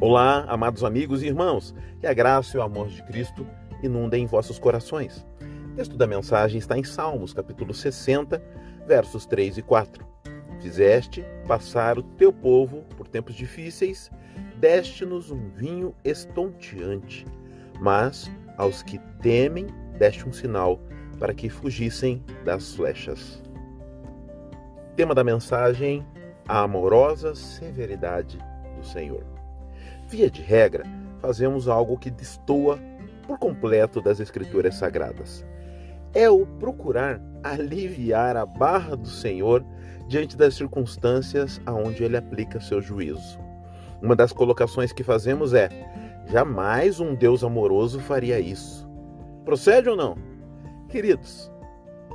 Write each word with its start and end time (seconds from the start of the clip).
Olá, 0.00 0.44
amados 0.46 0.84
amigos 0.84 1.24
e 1.24 1.26
irmãos, 1.26 1.74
que 1.98 2.06
a 2.06 2.14
graça 2.14 2.56
e 2.56 2.60
o 2.60 2.62
amor 2.62 2.86
de 2.86 3.02
Cristo 3.02 3.44
inundem 3.82 4.26
vossos 4.26 4.56
corações. 4.56 5.26
O 5.72 5.74
texto 5.74 5.96
da 5.96 6.06
mensagem 6.06 6.56
está 6.56 6.78
em 6.78 6.84
Salmos, 6.84 7.32
capítulo 7.32 7.74
60, 7.74 8.40
versos 8.86 9.26
3 9.26 9.58
e 9.58 9.62
4. 9.62 10.06
Fizeste 10.62 11.24
passar 11.48 11.98
o 11.98 12.04
teu 12.04 12.32
povo 12.32 12.84
por 12.96 13.08
tempos 13.08 13.34
difíceis, 13.34 14.08
deste-nos 14.54 15.32
um 15.32 15.50
vinho 15.50 15.92
estonteante, 16.04 17.26
mas 17.80 18.30
aos 18.56 18.84
que 18.84 19.00
temem 19.20 19.66
deste 19.98 20.28
um 20.28 20.32
sinal 20.32 20.78
para 21.18 21.34
que 21.34 21.48
fugissem 21.48 22.22
das 22.44 22.72
flechas. 22.72 23.42
Tema 24.94 25.12
da 25.12 25.24
mensagem: 25.24 26.06
a 26.46 26.62
amorosa 26.62 27.34
severidade 27.34 28.38
do 28.76 28.86
Senhor. 28.86 29.37
Via 30.08 30.30
de 30.30 30.40
regra, 30.40 30.84
fazemos 31.20 31.68
algo 31.68 31.98
que 31.98 32.10
destoa 32.10 32.78
por 33.26 33.38
completo 33.38 34.00
das 34.00 34.20
Escrituras 34.20 34.76
Sagradas. 34.76 35.44
É 36.14 36.30
o 36.30 36.46
procurar 36.46 37.20
aliviar 37.44 38.34
a 38.34 38.46
barra 38.46 38.96
do 38.96 39.06
Senhor 39.06 39.62
diante 40.08 40.34
das 40.34 40.54
circunstâncias 40.54 41.60
aonde 41.66 42.02
ele 42.02 42.16
aplica 42.16 42.58
seu 42.58 42.80
juízo. 42.80 43.38
Uma 44.00 44.16
das 44.16 44.32
colocações 44.32 44.94
que 44.94 45.04
fazemos 45.04 45.52
é: 45.52 45.68
jamais 46.26 47.00
um 47.00 47.14
Deus 47.14 47.44
amoroso 47.44 48.00
faria 48.00 48.40
isso. 48.40 48.88
Procede 49.44 49.90
ou 49.90 49.96
não? 49.96 50.16
Queridos, 50.88 51.52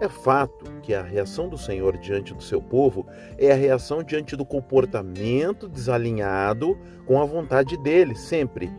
é 0.00 0.08
fato 0.08 0.64
que 0.82 0.94
a 0.94 1.02
reação 1.02 1.48
do 1.48 1.58
Senhor 1.58 1.96
diante 1.98 2.32
do 2.32 2.42
seu 2.42 2.60
povo 2.60 3.06
é 3.38 3.52
a 3.52 3.56
reação 3.56 4.02
diante 4.02 4.34
do 4.34 4.46
comportamento 4.46 5.68
desalinhado 5.68 6.78
com 7.06 7.20
a 7.20 7.24
vontade 7.24 7.76
dele, 7.76 8.14
sempre. 8.14 8.70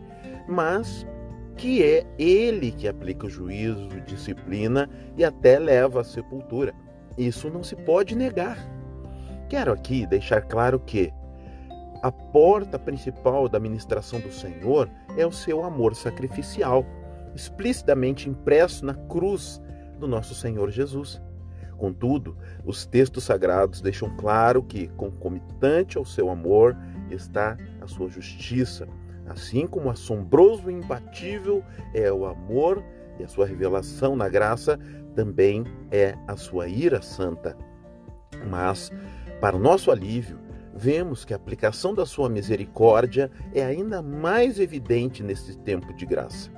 Mas 0.48 1.06
que 1.56 1.82
é 1.82 2.04
ele 2.18 2.72
que 2.72 2.88
aplica 2.88 3.26
o 3.26 3.30
juízo, 3.30 3.88
disciplina 4.00 4.90
e 5.16 5.24
até 5.24 5.58
leva 5.58 6.00
à 6.00 6.04
sepultura. 6.04 6.74
Isso 7.16 7.48
não 7.48 7.62
se 7.62 7.76
pode 7.76 8.16
negar. 8.16 8.58
Quero 9.48 9.72
aqui 9.72 10.04
deixar 10.06 10.42
claro 10.42 10.80
que 10.80 11.12
a 12.02 12.10
porta 12.10 12.80
principal 12.80 13.48
da 13.48 13.60
ministração 13.60 14.18
do 14.18 14.32
Senhor 14.32 14.90
é 15.16 15.24
o 15.24 15.30
seu 15.30 15.62
amor 15.62 15.94
sacrificial, 15.94 16.84
explicitamente 17.32 18.28
impresso 18.28 18.84
na 18.84 18.94
cruz 18.94 19.62
do 20.02 20.08
nosso 20.08 20.34
Senhor 20.34 20.70
Jesus. 20.70 21.22
Contudo, 21.78 22.36
os 22.64 22.84
textos 22.84 23.24
sagrados 23.24 23.80
deixam 23.80 24.14
claro 24.16 24.62
que, 24.62 24.88
concomitante 24.88 25.96
ao 25.96 26.04
seu 26.04 26.28
amor, 26.28 26.76
está 27.10 27.56
a 27.80 27.86
sua 27.86 28.08
justiça, 28.08 28.86
assim 29.26 29.66
como 29.66 29.90
assombroso 29.90 30.70
e 30.70 30.74
imbatível 30.74 31.64
é 31.94 32.12
o 32.12 32.26
amor 32.26 32.82
e 33.18 33.24
a 33.24 33.28
sua 33.28 33.46
revelação 33.46 34.16
na 34.16 34.28
graça, 34.28 34.78
também 35.14 35.64
é 35.90 36.16
a 36.26 36.36
sua 36.36 36.68
ira 36.68 37.00
santa. 37.00 37.56
Mas, 38.48 38.90
para 39.40 39.58
nosso 39.58 39.90
alívio, 39.90 40.38
vemos 40.74 41.24
que 41.24 41.32
a 41.32 41.36
aplicação 41.36 41.94
da 41.94 42.06
sua 42.06 42.28
misericórdia 42.28 43.30
é 43.54 43.64
ainda 43.64 44.02
mais 44.02 44.58
evidente 44.58 45.22
nesse 45.22 45.56
tempo 45.58 45.92
de 45.94 46.06
graça. 46.06 46.50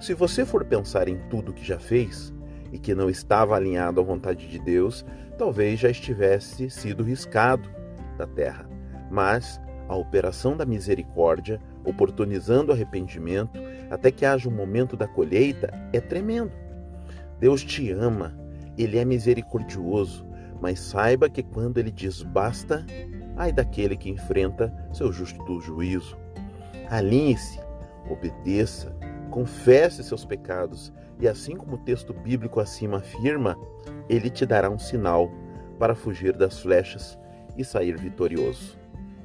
Se 0.00 0.14
você 0.14 0.44
for 0.44 0.64
pensar 0.64 1.08
em 1.08 1.18
tudo 1.28 1.52
que 1.52 1.64
já 1.64 1.78
fez, 1.78 2.32
e 2.72 2.78
que 2.78 2.94
não 2.94 3.08
estava 3.08 3.56
alinhado 3.56 4.00
à 4.00 4.04
vontade 4.04 4.46
de 4.48 4.58
Deus, 4.58 5.04
talvez 5.36 5.80
já 5.80 5.90
estivesse 5.90 6.68
sido 6.70 7.02
riscado 7.02 7.68
da 8.16 8.26
terra. 8.26 8.68
Mas 9.10 9.60
a 9.88 9.96
operação 9.96 10.56
da 10.56 10.66
misericórdia, 10.66 11.60
oportunizando 11.84 12.70
o 12.70 12.74
arrependimento 12.74 13.58
até 13.90 14.10
que 14.10 14.26
haja 14.26 14.48
um 14.48 14.52
momento 14.52 14.96
da 14.96 15.08
colheita, 15.08 15.72
é 15.92 16.00
tremendo. 16.00 16.52
Deus 17.40 17.64
te 17.64 17.90
ama, 17.90 18.38
ele 18.76 18.98
é 18.98 19.04
misericordioso, 19.04 20.26
mas 20.60 20.80
saiba 20.80 21.30
que 21.30 21.42
quando 21.42 21.78
ele 21.78 21.90
diz 21.90 22.22
basta, 22.22 22.84
ai 23.36 23.52
daquele 23.52 23.96
que 23.96 24.10
enfrenta 24.10 24.74
seu 24.92 25.10
justo 25.12 25.60
juízo. 25.60 26.18
Alinhe-se, 26.90 27.60
obedeça, 28.10 28.94
confesse 29.30 30.02
seus 30.02 30.24
pecados 30.24 30.92
e 31.20 31.26
assim 31.26 31.56
como 31.56 31.74
o 31.74 31.78
texto 31.78 32.12
bíblico 32.12 32.60
acima 32.60 32.98
afirma, 32.98 33.58
ele 34.08 34.30
te 34.30 34.46
dará 34.46 34.70
um 34.70 34.78
sinal 34.78 35.30
para 35.78 35.94
fugir 35.94 36.36
das 36.36 36.60
flechas 36.60 37.18
e 37.56 37.64
sair 37.64 37.96
vitorioso. 37.96 38.78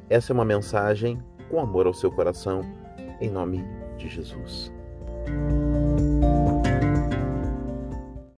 Essa 0.10 0.32
é 0.32 0.34
uma 0.34 0.46
mensagem 0.46 1.22
com 1.50 1.60
amor 1.60 1.88
ao 1.88 1.94
seu 1.94 2.12
coração, 2.12 2.62
em 3.22 3.30
nome 3.30 3.64
de 3.98 4.10
Jesus. 4.10 4.72